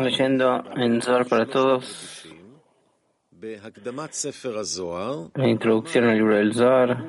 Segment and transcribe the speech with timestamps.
[0.00, 2.24] Estamos leyendo en Zohar para todos.
[5.34, 7.04] la introducción al libro del Zohar,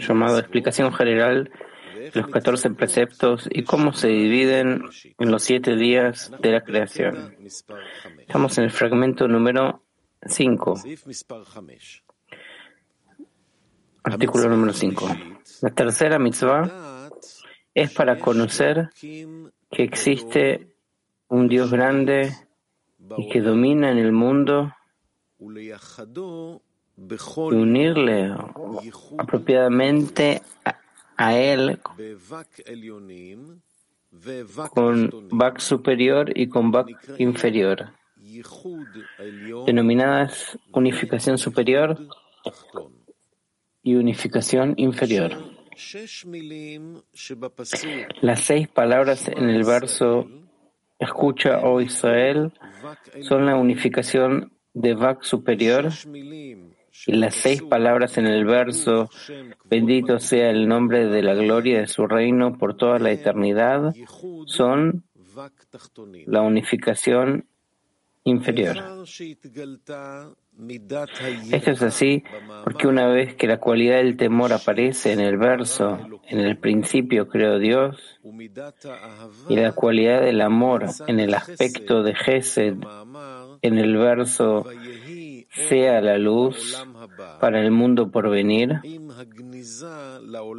[0.00, 1.50] llamado Explicación General
[1.94, 4.84] de los 14 preceptos y cómo se dividen
[5.18, 7.36] en los siete días de la creación.
[8.18, 9.82] Estamos en el fragmento número
[10.26, 10.82] 5,
[14.04, 15.16] artículo número 5.
[15.60, 16.95] La tercera mitzvah
[17.76, 20.72] es para conocer que existe
[21.28, 22.34] un Dios grande
[23.18, 24.72] y que domina en el mundo
[25.38, 28.34] y unirle
[29.18, 30.40] apropiadamente
[31.18, 31.78] a, Él
[34.72, 37.90] con Bak superior y con Bak inferior,
[39.66, 41.98] denominadas unificación superior
[43.82, 45.55] y unificación inferior.
[48.20, 50.28] Las seis palabras en el verso
[50.98, 52.52] Escucha, oh Israel,
[53.20, 55.90] son la unificación de Vak superior.
[57.06, 59.10] Y las seis palabras en el verso
[59.64, 63.94] Bendito sea el nombre de la gloria de su reino por toda la eternidad
[64.46, 65.04] son
[66.26, 67.46] la unificación
[68.24, 68.76] inferior.
[71.52, 72.24] Esto es así
[72.64, 77.28] porque una vez que la cualidad del temor aparece en el verso, en el principio
[77.28, 78.18] creó Dios,
[79.48, 82.76] y la cualidad del amor en el aspecto de Gesed,
[83.60, 84.66] en el verso
[85.68, 86.82] sea la luz
[87.40, 88.80] para el mundo por venir,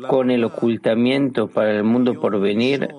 [0.08, 2.90] con el ocultamiento para el mundo por venir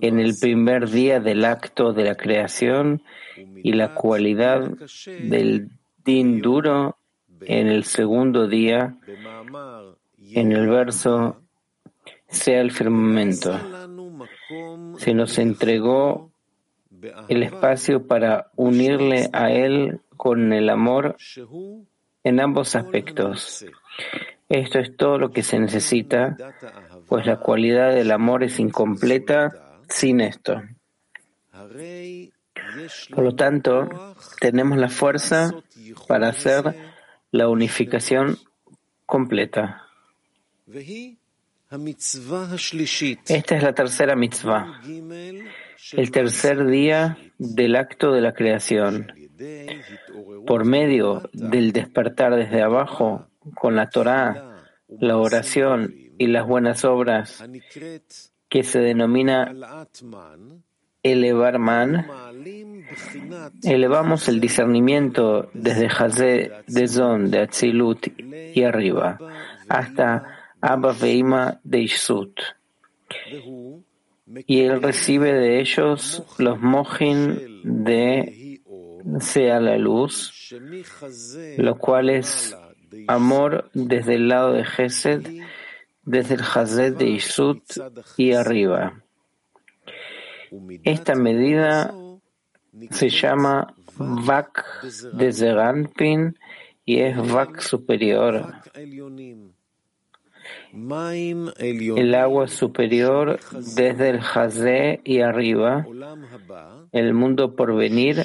[0.00, 3.02] en el primer día del acto de la creación
[3.36, 4.70] y la cualidad
[5.06, 5.70] del
[6.04, 6.96] din duro
[7.40, 8.96] en el segundo día,
[10.18, 11.42] en el verso
[12.28, 13.58] sea el firmamento.
[14.98, 16.30] Se nos entregó
[17.28, 21.16] el espacio para unirle a Él con el amor
[22.24, 23.66] en ambos aspectos.
[24.48, 26.36] Esto es todo lo que se necesita,
[27.08, 30.62] pues la cualidad del amor es incompleta sin esto.
[33.14, 33.88] Por lo tanto,
[34.40, 35.52] tenemos la fuerza
[36.08, 36.74] para hacer
[37.30, 38.38] la unificación
[39.06, 39.86] completa.
[43.26, 44.80] Esta es la tercera mitzvah,
[45.92, 49.12] el tercer día del acto de la creación.
[50.46, 57.42] Por medio del despertar desde abajo, con la Torah, la oración y las buenas obras,
[58.48, 59.52] que se denomina
[61.02, 62.06] elevar man,
[63.62, 68.06] elevamos el discernimiento desde Hazé de Zon de Atzilut
[68.54, 69.18] y arriba
[69.68, 70.24] hasta
[70.60, 72.40] Abba Veima de Ishut.
[74.46, 78.60] Y él recibe de ellos los mojin de
[79.20, 80.54] Sea la luz,
[81.58, 82.56] lo cual es
[83.08, 85.26] amor desde el lado de Gesed,
[86.04, 87.62] desde el Hazed de Ishut
[88.16, 89.01] y arriba.
[90.84, 91.94] Esta medida
[92.90, 94.82] se llama VAC
[95.12, 96.38] de Zeranpin
[96.84, 98.54] y es VAC superior.
[100.72, 105.86] El agua superior desde el Hazé y arriba,
[106.92, 108.24] el mundo por venir,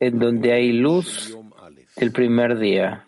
[0.00, 1.36] en donde hay luz
[1.96, 3.06] el primer día.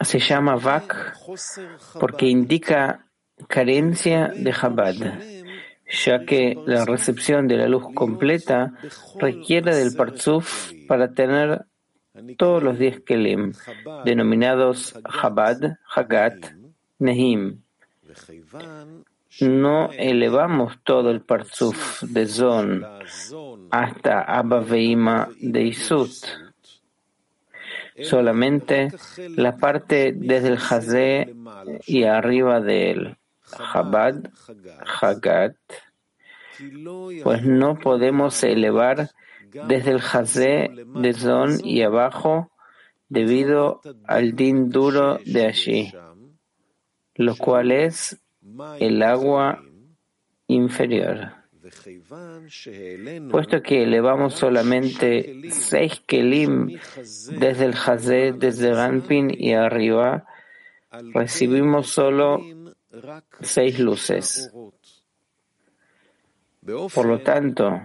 [0.00, 1.16] Se llama VAC
[2.00, 3.06] porque indica
[3.48, 4.94] carencia de Chabad,
[6.04, 8.74] ya que la recepción de la luz completa
[9.18, 11.66] requiere del Parzuf para tener
[12.36, 13.52] todos los diez Kelim,
[14.04, 16.52] denominados Chabad, Hagat,
[16.98, 17.62] Nehim.
[19.40, 22.84] No elevamos todo el Parzuf de Zon
[23.70, 26.10] hasta Abba Veima de Isut.
[28.02, 28.88] Solamente
[29.36, 31.34] la parte desde el Hazé
[31.86, 33.16] y arriba de él.
[33.56, 34.30] Chabad,
[35.00, 35.56] Hagat,
[37.22, 39.10] pues no podemos elevar
[39.66, 42.50] desde el Hazé de Zon y abajo
[43.08, 45.92] debido al din duro de allí,
[47.14, 48.20] lo cual es
[48.78, 49.62] el agua
[50.46, 51.32] inferior.
[53.30, 56.78] Puesto que elevamos solamente seis kelim
[57.38, 60.24] desde el Hazé, desde Rampin y arriba,
[61.12, 62.40] recibimos solo
[63.40, 64.50] seis luces.
[66.94, 67.80] Por lo tanto,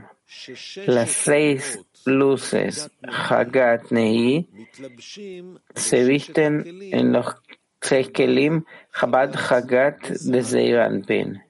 [0.85, 4.49] las seis luces Hagat Nei
[5.75, 7.25] se visten en los
[7.81, 11.41] seis Kelim Chabad Hagat de Zeiranpin.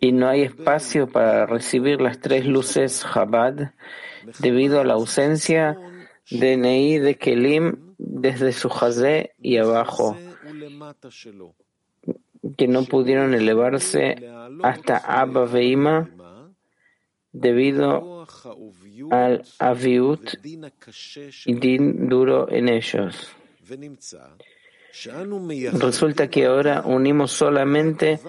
[0.00, 3.72] Y no hay espacio para recibir las tres luces Chabad
[4.38, 5.78] debido a la ausencia
[6.30, 10.16] de Nei de Kelim desde su Hazé y abajo,
[12.56, 14.16] que no pudieron elevarse
[14.62, 16.10] hasta Abba Veima
[17.32, 18.26] debido
[19.10, 20.34] al aviut
[21.46, 23.32] y din duro en ellos.
[25.72, 28.20] Resulta que ahora unimos solamente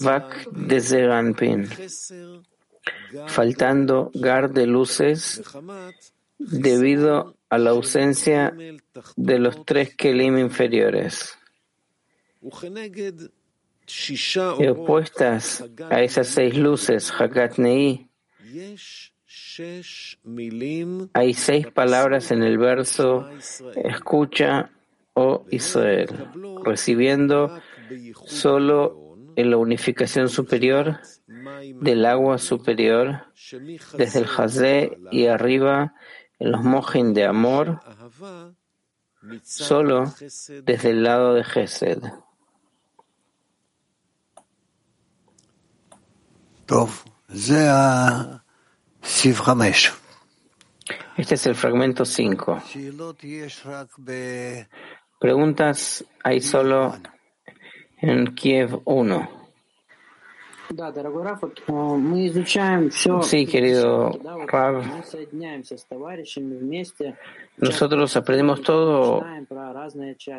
[0.00, 1.68] Vak de Zeranpin,
[3.26, 5.42] faltando Gar de luces
[6.38, 8.54] debido a la ausencia
[9.16, 11.37] de los tres Kelim inferiores.
[14.58, 18.08] Y opuestas a esas seis luces, Hagat Nei,
[21.14, 23.28] hay seis palabras en el verso
[23.76, 24.70] escucha,
[25.14, 26.28] oh Israel,
[26.64, 27.60] recibiendo
[28.26, 33.26] solo en la unificación superior del agua superior,
[33.96, 35.94] desde el Hazé y arriba
[36.38, 37.80] en los mojin de amor,
[39.42, 40.12] solo
[40.64, 42.02] desde el lado de Gesed.
[51.16, 52.62] Este es el fragmento 5.
[55.18, 56.94] Preguntas hay solo
[58.02, 59.38] en Kiev 1.
[63.22, 64.10] Sí, querido
[64.46, 64.84] Rav.
[67.56, 69.24] Nosotros aprendemos todo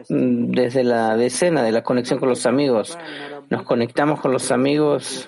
[0.07, 2.95] desde la decena de la conexión con los amigos.
[3.49, 5.27] Nos conectamos con los amigos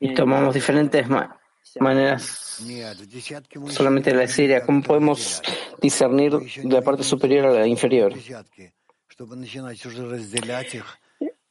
[0.00, 1.06] y tomamos diferentes
[1.78, 2.62] maneras
[3.68, 4.62] solamente la serie.
[4.62, 5.42] ¿Cómo podemos
[5.80, 8.12] discernir de la parte superior a la inferior?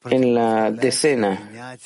[0.10, 1.78] En la decena.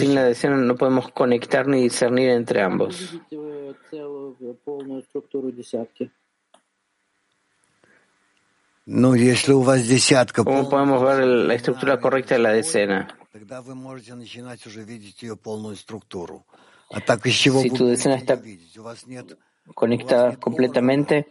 [0.00, 3.16] Sin la decena no podemos conectar ni discernir entre ambos.
[10.44, 13.16] ¿Cómo podemos ver la estructura correcta de la decena?
[17.62, 18.40] Si tu decena está
[19.76, 21.28] conectada completamente,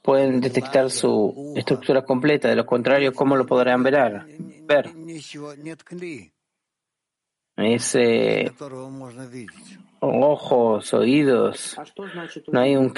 [0.00, 2.48] pueden detectar su estructura completa.
[2.48, 4.24] De lo contrario, ¿cómo lo podrán ver?
[4.62, 4.90] ver?
[7.56, 8.50] Ese
[10.00, 11.76] ojos, oídos,
[12.50, 12.88] no hay un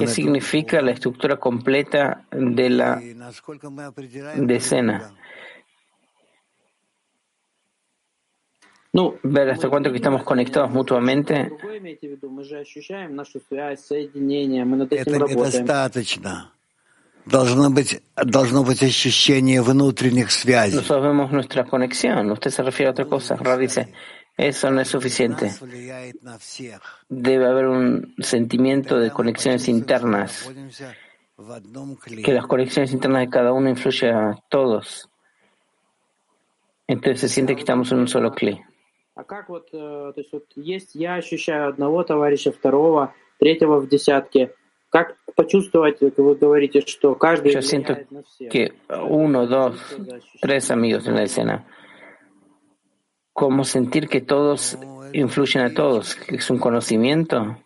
[0.00, 0.06] cli.
[0.06, 3.00] ¿Qué significa la estructura completa de la
[4.36, 5.14] decena?
[9.22, 11.50] ver hasta cuánto que estamos conectados mutuamente.
[20.76, 22.30] Nosotros vemos nuestra conexión.
[22.30, 23.36] Usted se refiere a otra cosa.
[23.36, 23.92] Ra dice,
[24.37, 25.51] eso no es suficiente.
[27.09, 30.49] Debe haber un sentimiento de conexiones internas.
[32.23, 35.09] Que las conexiones internas de cada uno influyen a todos.
[36.87, 38.59] Entonces se siente que estamos en un solo clic.
[39.13, 44.53] А как вот, то есть вот есть, я ощущаю одного товарища, второго, третьего в десятке.
[44.89, 48.51] Как почувствовать, как вы говорите, что каждый Yo siento на всех?
[48.51, 49.79] que uno, dos,
[50.41, 51.65] tres amigos en la escena.
[53.36, 54.78] ¿Cómo sentir que todos
[55.12, 56.14] influyen a todos?
[56.14, 57.58] ¿Que es un conocimiento?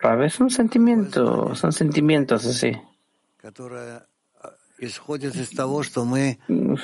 [0.00, 2.72] A veces un sentimiento, son sentimientos así.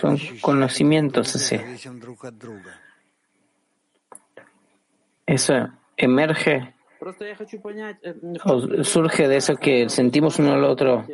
[0.00, 1.56] Son conocimientos así.
[5.26, 5.54] Eso
[5.96, 6.72] emerge
[8.44, 11.04] o surge de eso que sentimos uno al otro.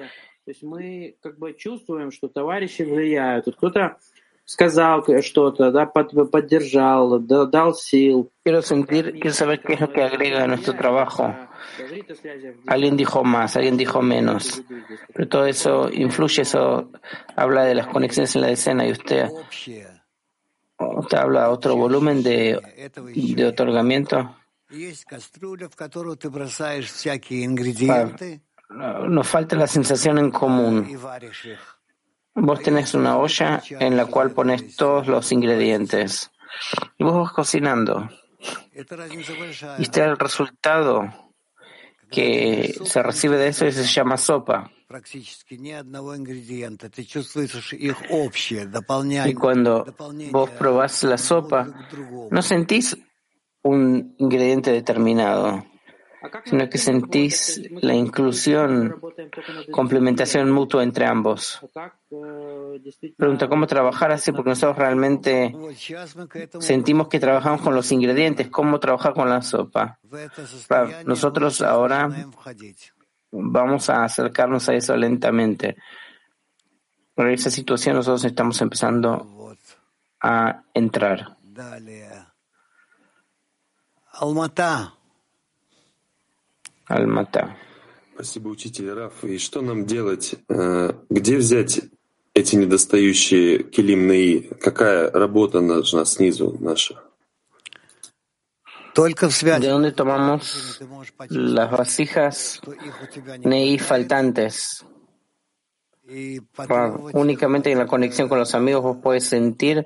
[8.43, 11.35] Quiero sentir, quiero saber qué es lo que agrega a nuestro trabajo.
[12.67, 14.63] Alguien dijo más, alguien dijo menos.
[15.15, 16.91] Pero todo eso influye, eso
[17.37, 19.31] habla de las conexiones en la escena y usted
[21.09, 22.61] te habla otro volumen de,
[23.15, 24.37] de otorgamiento.
[29.09, 30.87] Nos falta la sensación en común.
[32.35, 36.31] Vos tenés una olla en la cual pones todos los ingredientes
[36.99, 38.09] y vos vas cocinando.
[39.79, 41.33] Y este el resultado
[42.11, 44.71] que se recibe de eso y se llama sopa.
[49.27, 49.85] Y cuando
[50.31, 51.69] vos probás la sopa,
[52.31, 52.97] no sentís
[53.63, 55.65] un ingrediente determinado,
[56.45, 59.01] sino que sentís la inclusión,
[59.71, 61.61] complementación mutua entre ambos.
[63.17, 64.33] Pregunta, ¿cómo trabajar así?
[64.33, 65.55] Porque nosotros realmente
[66.61, 69.99] sentimos que trabajamos con los ingredientes, ¿cómo trabajar con la sopa?
[71.05, 72.11] Nosotros ahora
[73.31, 75.77] vamos a acercarnos a eso lentamente.
[77.17, 79.57] En esa situación nosotros estamos empezando
[80.21, 81.37] a entrar.
[84.13, 84.95] Almata.
[86.89, 87.57] Almata.
[88.15, 89.25] Спасибо, учитель Раф.
[89.25, 90.37] И что нам делать?
[90.49, 91.81] Где взять
[92.33, 97.03] эти недостающие килим Какая работа нужна снизу наша?
[98.95, 100.81] ¿De dónde tomamos
[101.29, 102.61] las vasijas
[103.43, 104.85] Nei faltantes?
[107.15, 109.85] Únicamente en la conexión con los amigos vos puedes sentir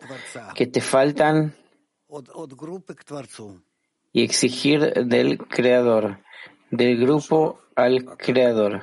[0.55, 1.57] que te faltan
[4.13, 6.19] y exigir del Creador,
[6.71, 8.83] del grupo al Creador.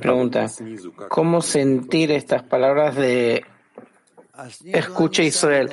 [0.00, 0.46] Pregunta,
[1.08, 3.44] ¿cómo sentir estas palabras de
[4.64, 5.70] escucha Israel?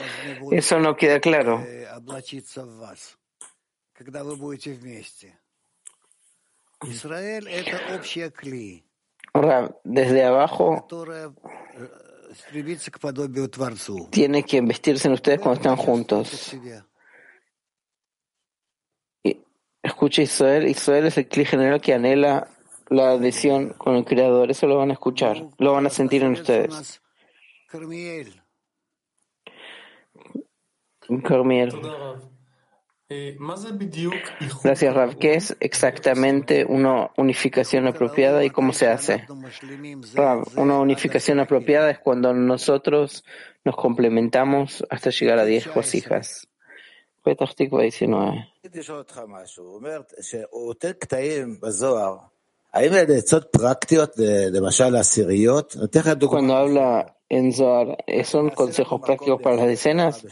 [0.52, 1.64] Eso no queda claro.
[9.84, 10.88] Desde abajo
[14.12, 16.56] tiene que vestirse en ustedes cuando están juntos.
[19.82, 20.68] Escucha Israel.
[20.68, 22.48] Israel es el clic general que anhela
[22.90, 24.50] la adhesión con el Creador.
[24.50, 27.02] Eso lo van a escuchar, lo van a sentir en ustedes.
[31.24, 31.72] Carmiel.
[34.64, 35.18] Gracias, Rav.
[35.18, 39.28] ¿Qué es exactamente una unificación apropiada y cómo se hace?
[40.16, 43.24] Rav, una unificación apropiada es cuando nosotros
[43.64, 46.48] nos complementamos hasta llegar a 10 vasijas.
[47.24, 48.54] Petah 19.
[56.28, 60.26] Cuando habla en Zohar, ¿son consejos prácticos para las decenas?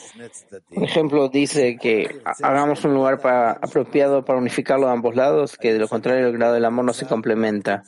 [0.74, 3.20] Por ejemplo, dice que hagamos un lugar
[3.62, 6.94] apropiado para unificarlo a ambos lados, que de lo contrario el grado del amor no
[6.94, 7.84] se complementa.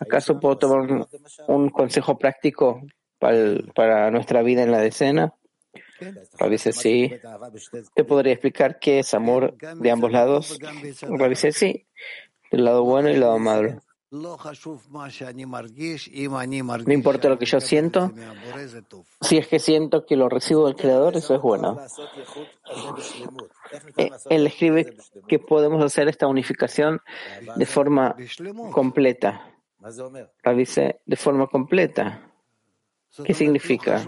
[0.00, 1.06] ¿Acaso puedo tomar
[1.48, 2.82] un, consejo práctico
[3.18, 5.34] para, nuestra vida en la decena?
[6.50, 7.12] dice sí.
[7.94, 10.58] ¿Te podría explicar qué es amor de ambos lados?
[11.28, 11.86] dice sí
[12.52, 13.80] el lado bueno y el lado malo.
[16.86, 18.12] No importa lo que yo siento,
[19.20, 21.80] si es que siento que lo recibo del Creador, eso es bueno.
[23.96, 24.94] Eh, él escribe
[25.26, 27.00] que podemos hacer esta unificación
[27.56, 28.14] de forma
[28.70, 29.50] completa.
[30.56, 32.28] Dice, de forma completa.
[33.24, 34.02] ¿Qué significa?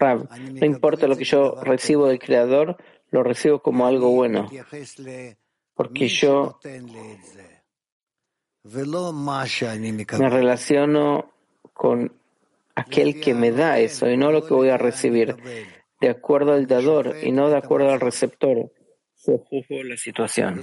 [0.00, 2.76] no importa lo que yo recibo del Creador,
[3.10, 4.48] lo recibo como algo bueno
[5.74, 6.58] porque yo
[8.64, 11.30] me relaciono
[11.74, 12.12] con
[12.74, 15.36] aquel que me da eso y no lo que voy a recibir,
[16.00, 18.72] de acuerdo al dador y no de acuerdo al receptor.
[19.26, 20.62] la situación.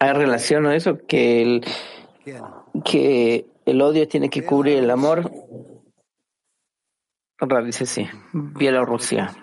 [0.00, 0.98] ¿Hay relación a eso?
[1.06, 1.64] ¿Que el,
[2.84, 5.30] ¿Que el odio tiene que cubrir el amor?
[7.64, 8.08] Dice sí.
[8.32, 9.36] Bielorrusia.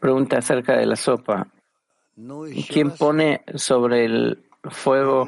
[0.00, 1.46] Pregunta acerca de la sopa.
[2.68, 5.26] ¿Quién pone sobre el fuego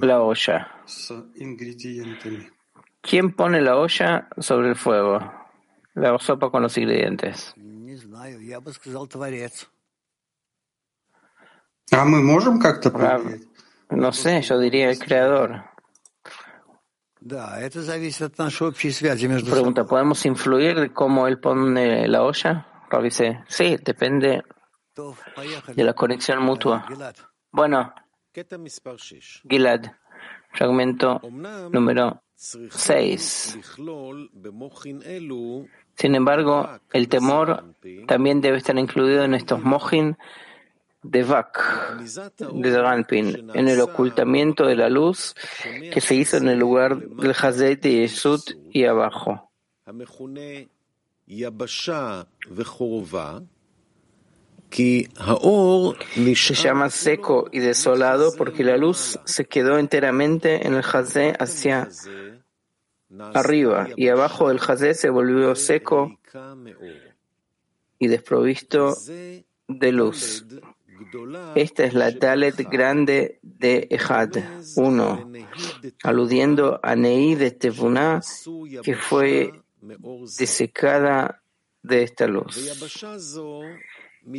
[0.00, 0.68] la olla?
[3.00, 5.20] ¿Quién pone la olla sobre el fuego?
[5.94, 7.54] La sopa con los ingredientes.
[13.90, 15.64] No sé, yo diría el creador.
[19.50, 22.66] Pregunta, ¿podemos influir de cómo él pone la olla?
[22.90, 24.42] Rav dice, sí, depende
[25.74, 26.86] de la conexión mutua.
[27.50, 27.92] Bueno,
[29.48, 29.80] Gilad,
[30.52, 31.20] fragmento
[31.70, 33.58] número 6.
[35.94, 37.74] Sin embargo, el temor
[38.06, 40.16] también debe estar incluido en estos mojin
[41.02, 41.58] de Vak,
[42.52, 45.34] de Ranpin, en el ocultamiento de la luz
[45.92, 48.40] que se hizo en el lugar del Hazet de Yesud
[48.70, 49.50] y abajo.
[56.54, 61.88] Se llama seco y desolado porque la luz se quedó enteramente en el jazé hacia
[63.34, 66.18] arriba y abajo del jazé se volvió seco
[67.98, 68.94] y desprovisto
[69.68, 70.44] de luz.
[71.54, 74.30] Esta es la Dalet grande de Ejad,
[74.76, 75.30] uno,
[76.02, 78.20] aludiendo a Nei de Tevuna,
[78.82, 79.52] que fue
[80.38, 81.42] desecada
[81.82, 82.56] de esta luz.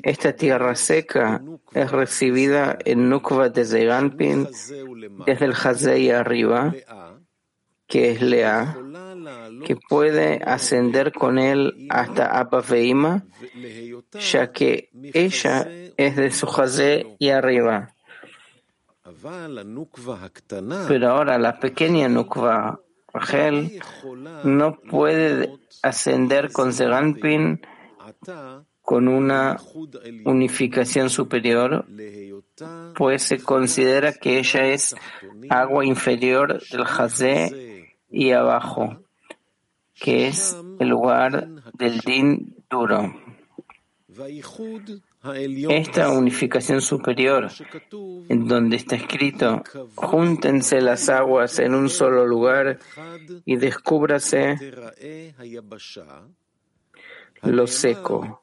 [0.03, 1.41] Esta tierra seca
[1.73, 4.47] es recibida en Nukva desde Ganpin,
[5.25, 6.73] desde el Hazei arriba,
[7.89, 8.77] que es Lea,
[9.65, 12.63] que puede ascender con él hasta Abba
[14.13, 15.67] ya que ella
[15.97, 17.95] es de su Hazé y arriba.
[20.87, 22.79] Pero ahora la pequeña Nukva,
[23.11, 23.81] Rachel,
[24.43, 25.49] no puede
[25.81, 27.59] ascender con Zeganpin
[28.83, 29.57] con una
[30.25, 31.85] unificación superior,
[32.95, 34.95] pues se considera que ella es
[35.49, 37.68] agua inferior del Hazé
[38.09, 38.97] y abajo,
[39.93, 43.13] que es el lugar del Din duro.
[45.69, 47.49] Esta unificación superior,
[48.29, 49.63] en donde está escrito,
[49.95, 52.79] júntense las aguas en un solo lugar
[53.45, 54.57] y descúbrase
[57.43, 58.41] lo seco,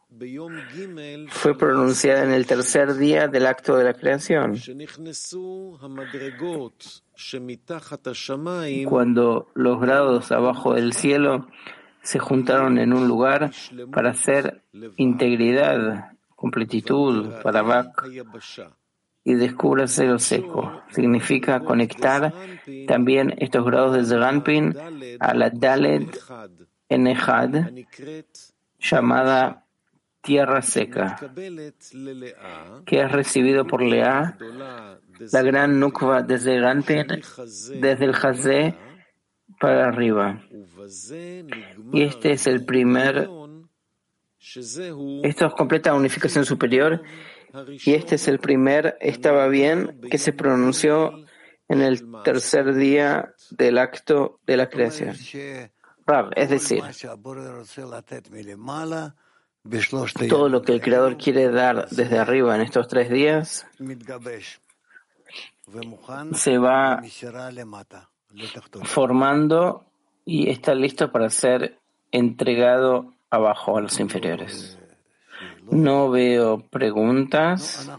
[1.29, 4.57] fue pronunciada en el tercer día del acto de la creación,
[8.89, 11.49] cuando los grados abajo del cielo
[12.03, 13.51] se juntaron en un lugar
[13.93, 14.63] para hacer
[14.97, 18.05] integridad, completitud, para Bak,
[19.25, 20.83] y descúbrase lo seco.
[20.91, 22.33] Significa conectar
[22.87, 24.77] también estos grados de Zeranpin
[25.19, 26.17] a la Dalet
[26.89, 27.73] en Ejad,
[28.79, 29.66] llamada
[30.27, 31.17] tierra seca,
[32.85, 34.37] que es recibido por Lea,
[35.33, 37.07] la gran Nukva desde Ganpin,
[37.81, 38.75] desde el Hazé
[39.61, 40.43] para arriba.
[41.93, 43.31] Y este es el primer,
[45.23, 47.03] esto es completa unificación superior,
[47.85, 51.25] y este es el primer estaba bien que se pronunció
[51.69, 55.15] en el tercer día del acto de la creación.
[56.35, 56.83] es decir,
[60.29, 63.67] todo lo que el Creador quiere dar desde arriba en estos tres días
[66.33, 67.03] se va
[68.85, 69.85] formando
[70.25, 71.79] y está listo para ser
[72.13, 74.79] entregado abajo a los inferiores.
[75.71, 77.91] No veo preguntas.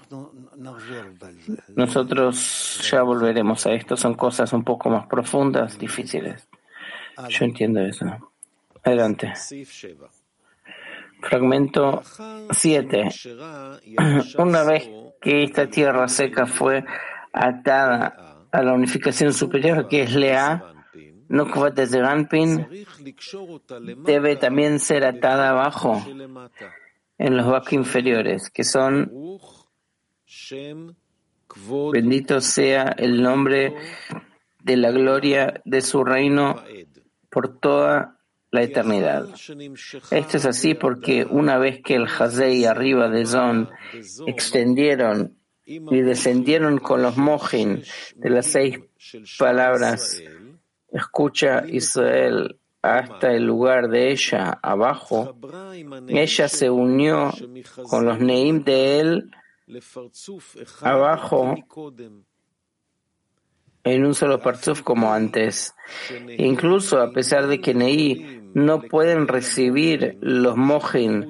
[1.75, 3.97] Nosotros ya volveremos a esto.
[3.97, 6.47] Son cosas un poco más profundas, difíciles.
[7.29, 8.05] Yo entiendo eso.
[8.83, 9.33] Adelante.
[11.21, 12.01] Fragmento
[12.51, 13.09] 7.
[14.37, 14.89] Una vez
[15.21, 16.83] que esta tierra seca fue
[17.33, 20.63] atada a la unificación superior, que es Lea,
[21.29, 22.67] Nukvat de Ganpin,
[24.05, 26.01] debe también ser atada abajo,
[27.17, 29.11] en los vacos inferiores, que son
[31.91, 33.73] Bendito sea el nombre
[34.61, 36.61] de la gloria de su reino
[37.29, 38.16] por toda
[38.51, 39.27] la eternidad.
[40.11, 43.69] Esto es así porque una vez que el Hazei arriba de Zon
[44.25, 47.83] extendieron y descendieron con los Mojin
[48.15, 48.79] de las seis
[49.37, 50.21] palabras,
[50.91, 55.37] escucha Israel hasta el lugar de ella abajo,
[56.07, 57.33] ella se unió
[57.89, 59.31] con los Neim de él
[60.81, 61.55] abajo
[63.93, 65.75] en un solo parzuf como antes.
[66.37, 71.29] Incluso a pesar de que Neí no pueden recibir los mojin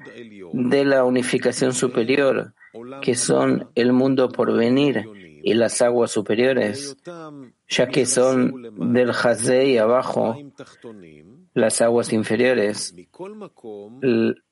[0.53, 2.53] de la unificación superior,
[3.01, 5.05] que son el mundo por venir
[5.43, 6.97] y las aguas superiores,
[7.67, 10.37] ya que son del Hazei abajo,
[11.53, 12.95] las aguas inferiores,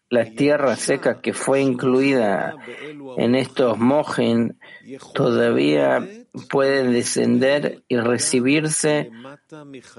[0.10, 2.56] la tierra seca que fue incluida
[3.18, 4.58] en estos mojin
[5.14, 6.08] todavía
[6.50, 9.12] puede descender y recibirse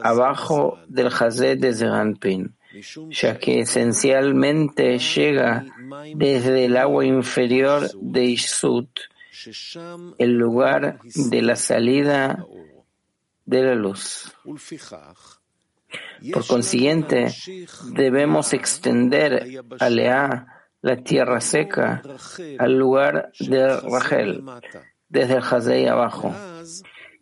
[0.02, 2.54] abajo del Hazet de Zeranpin,
[3.10, 5.64] ya que esencialmente llega
[6.14, 8.88] desde el agua inferior de Ishut,
[10.18, 12.44] el lugar de la salida
[13.44, 14.32] de la luz.
[16.32, 17.28] Por consiguiente,
[17.92, 22.02] debemos extender a la tierra seca
[22.58, 24.42] al lugar de Rachel,
[25.08, 26.34] desde el Hazei abajo.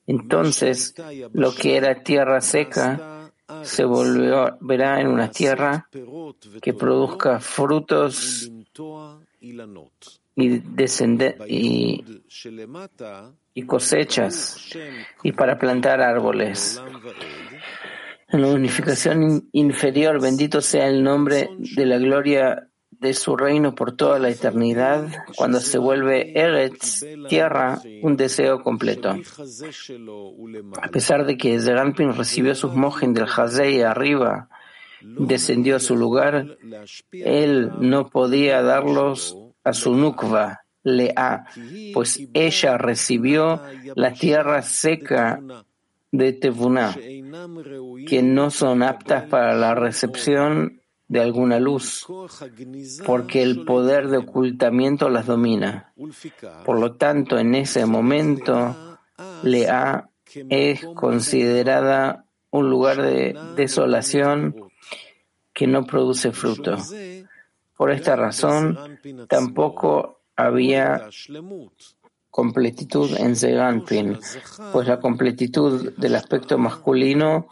[0.06, 0.94] Entonces,
[1.32, 5.88] lo que era tierra seca se volvió, verá en una tierra
[6.62, 8.50] que produzca frutos
[10.36, 10.54] y,
[11.46, 12.04] y,
[13.54, 14.70] y cosechas
[15.22, 16.82] y para plantar árboles.
[18.28, 22.68] En la unificación inferior, bendito sea el nombre de la gloria
[23.04, 29.14] de su reino por toda la eternidad, cuando se vuelve Eretz, tierra, un deseo completo.
[30.80, 34.48] A pesar de que Zeranpin recibió sus mojen del Hazei arriba,
[35.02, 36.56] descendió a su lugar,
[37.12, 41.44] él no podía darlos a su Nukva, Lea,
[41.92, 43.60] pues ella recibió
[43.94, 45.42] la tierra seca
[46.10, 46.96] de Tevuna,
[48.06, 50.80] que no son aptas para la recepción
[51.14, 52.04] de alguna luz,
[53.06, 55.92] porque el poder de ocultamiento las domina.
[56.66, 58.98] Por lo tanto, en ese momento,
[59.44, 60.10] Lea
[60.48, 64.56] es considerada un lugar de desolación
[65.52, 66.78] que no produce fruto.
[67.76, 68.98] Por esta razón,
[69.28, 71.08] tampoco había
[72.28, 74.18] completitud en Zeganpin,
[74.72, 77.46] pues la completitud del aspecto masculino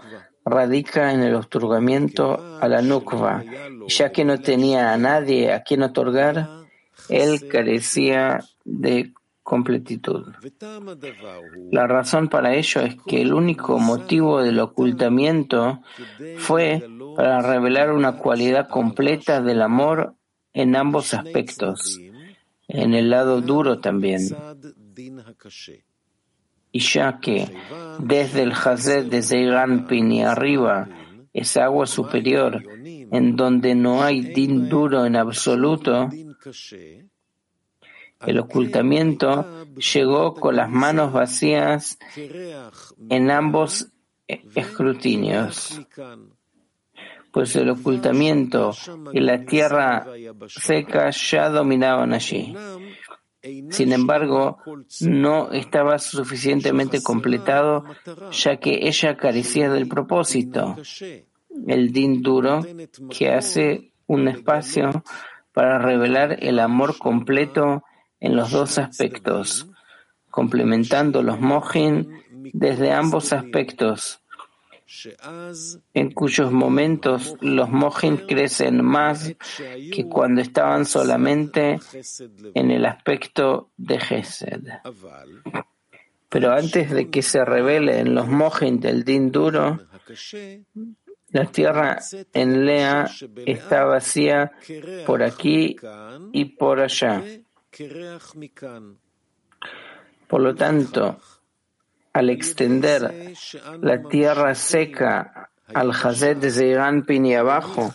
[0.44, 3.44] radica en el otorgamiento a la Nukva.
[3.88, 6.48] Ya que no tenía a nadie a quien otorgar,
[7.08, 10.32] él carecía de completitud.
[11.70, 15.82] La razón para ello es que el único motivo del ocultamiento
[16.38, 16.82] fue
[17.16, 20.14] para revelar una cualidad completa del amor
[20.52, 21.98] en ambos aspectos,
[22.68, 24.22] en el lado duro también.
[26.72, 27.54] Y ya que
[27.98, 30.88] desde el Hazed de Zeiranpin y arriba
[31.32, 36.08] es agua superior, en donde no hay din duro en absoluto,
[38.26, 41.98] el ocultamiento llegó con las manos vacías
[43.08, 43.88] en ambos
[44.26, 45.80] escrutinios,
[47.32, 48.72] pues el ocultamiento
[49.12, 50.06] y la tierra
[50.48, 52.54] seca ya dominaban allí.
[53.70, 54.58] Sin embargo,
[55.00, 57.84] no estaba suficientemente completado,
[58.30, 60.76] ya que ella carecía del propósito,
[61.66, 62.64] el din duro,
[63.10, 65.02] que hace un espacio
[65.52, 67.82] para revelar el amor completo
[68.20, 69.68] en los dos aspectos,
[70.30, 74.21] complementando los mojin desde ambos aspectos,
[75.94, 79.34] en cuyos momentos los mojin crecen más
[79.92, 81.78] que cuando estaban solamente
[82.54, 84.62] en el aspecto de Gesed.
[86.28, 89.80] Pero antes de que se revelen los mojin del din duro,
[91.28, 91.98] la tierra
[92.32, 93.10] en Lea
[93.46, 94.52] está vacía
[95.06, 95.76] por aquí
[96.32, 97.22] y por allá.
[100.28, 101.18] Por lo tanto,
[102.12, 103.34] al extender
[103.80, 107.92] la tierra seca al Hazet de Zeiranpin y abajo,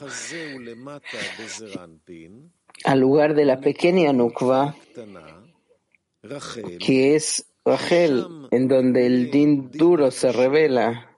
[2.84, 4.76] al lugar de la pequeña Nukva,
[6.80, 11.18] que es Rachel, en donde el din duro se revela,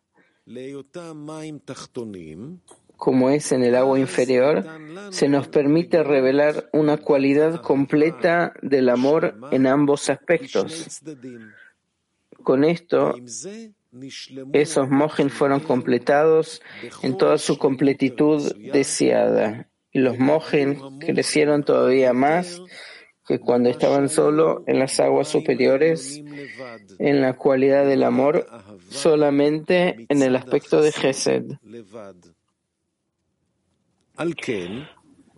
[2.97, 4.65] como es en el agua inferior,
[5.11, 11.01] se nos permite revelar una cualidad completa del amor en ambos aspectos.
[12.43, 13.15] Con esto,
[14.53, 16.61] esos mojen fueron completados
[17.01, 19.67] en toda su completitud deseada.
[19.91, 22.61] Y los mojen crecieron todavía más
[23.27, 26.21] que cuando estaban solo en las aguas superiores,
[26.97, 28.47] en la cualidad del amor,
[28.89, 31.43] solamente en el aspecto de Gesed.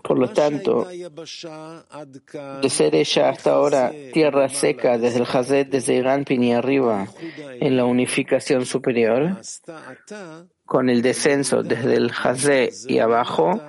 [0.04, 6.26] Por lo tanto, de ser ella hasta ahora tierra seca desde el Hazet, desde Irán
[6.28, 7.08] y arriba,
[7.60, 9.38] en la unificación superior,
[10.66, 13.62] con el descenso desde el Hazé y abajo,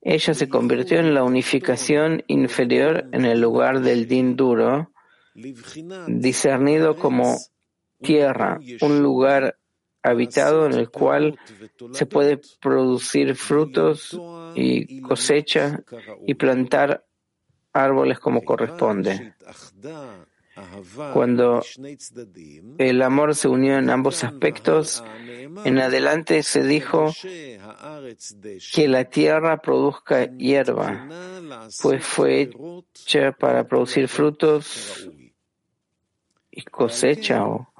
[0.00, 4.90] ella se convirtió en la unificación inferior en el lugar del Din duro,
[6.06, 7.38] discernido como
[8.02, 9.56] tierra, un lugar
[10.04, 11.38] habitado en el cual
[11.92, 14.16] se puede producir frutos
[14.54, 15.82] y cosecha
[16.26, 17.06] y plantar
[17.72, 19.34] árboles como corresponde.
[21.12, 21.64] Cuando
[22.78, 25.02] el amor se unió en ambos aspectos,
[25.64, 27.12] en adelante se dijo
[28.72, 31.08] que la tierra produzca hierba,
[31.82, 32.50] pues fue
[32.92, 35.10] hecha para producir frutos
[36.52, 37.73] y cosecha o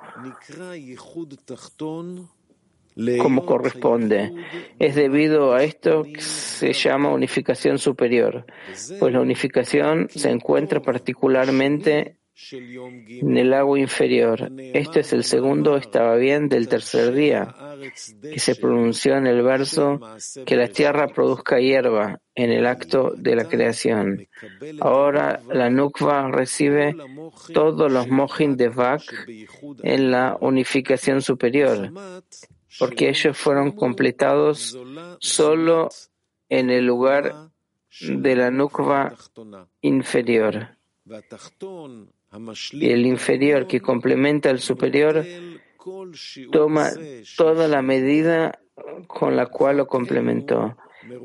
[3.19, 4.33] como corresponde.
[4.79, 8.47] Es debido a esto que se llama unificación superior,
[8.99, 12.17] pues la unificación se encuentra particularmente
[12.51, 14.51] en el agua inferior.
[14.59, 17.55] Este es el segundo, estaba bien, del tercer día,
[18.23, 20.01] que se pronunció en el verso
[20.45, 24.27] que la tierra produzca hierba en el acto de la creación.
[24.81, 26.97] Ahora la Nukva recibe
[27.53, 29.03] todos los mojin de Vak
[29.83, 31.93] en la unificación superior,
[32.79, 34.77] porque ellos fueron completados
[35.21, 35.89] solo
[36.49, 37.51] en el lugar
[38.01, 39.15] de la Nukva
[39.83, 40.77] inferior.
[42.73, 45.25] Y el inferior que complementa al superior
[46.51, 46.91] toma
[47.37, 48.59] toda la medida
[49.07, 50.77] con la cual lo complementó.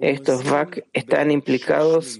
[0.01, 2.19] Estos vak están implicados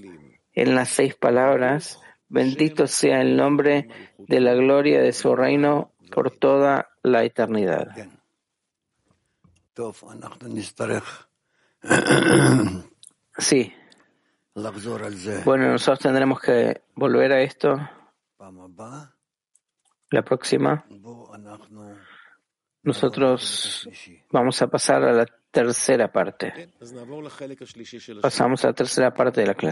[0.52, 2.00] en las seis palabras.
[2.28, 7.88] Bendito sea el nombre de la gloria de su reino por toda la eternidad.
[13.38, 13.72] Sí.
[15.44, 17.78] Bueno, nosotros tendremos que volver a esto
[20.10, 20.84] la próxima.
[22.82, 23.88] Nosotros
[24.30, 26.72] vamos a pasar a la tercera parte.
[28.22, 29.68] Pasamos a la tercera parte de la clase.